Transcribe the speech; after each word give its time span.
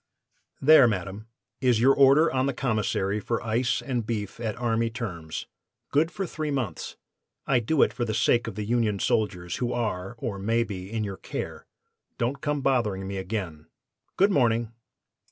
"'There, 0.63 0.87
madam, 0.87 1.27
is 1.59 1.79
your 1.79 1.93
order 1.93 2.31
on 2.33 2.47
the 2.47 2.55
Commissary 2.55 3.19
for 3.19 3.39
ice 3.43 3.83
and 3.83 4.07
beef 4.07 4.39
at 4.39 4.55
army 4.57 4.89
terms, 4.89 5.45
good 5.91 6.09
for 6.09 6.25
three 6.25 6.49
months. 6.49 6.97
I 7.45 7.59
do 7.59 7.83
it 7.83 7.93
for 7.93 8.03
the 8.03 8.15
sake 8.15 8.47
of 8.47 8.55
the 8.55 8.65
Union 8.65 8.97
Soldiers 8.97 9.57
who 9.57 9.73
are, 9.73 10.15
or 10.17 10.39
may 10.39 10.63
be, 10.63 10.91
in 10.91 11.03
your 11.03 11.17
care. 11.17 11.67
Don't 12.17 12.41
come 12.41 12.61
bothering 12.61 13.07
me 13.07 13.17
again. 13.17 13.67
Good 14.17 14.31
morning! 14.31 14.73